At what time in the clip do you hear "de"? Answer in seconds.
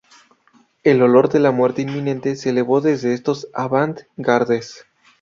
1.29-1.39